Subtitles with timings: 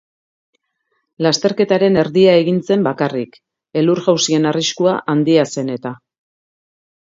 [1.25, 3.37] Lasterketaren erdia egin zen bakarrik,
[3.83, 5.95] elur-jausien arriskuan handia zen eta.